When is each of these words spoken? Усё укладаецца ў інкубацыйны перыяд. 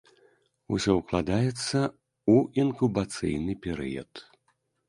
Усё 0.77 0.91
укладаецца 1.01 1.79
ў 2.33 2.35
інкубацыйны 2.65 3.53
перыяд. 3.67 4.11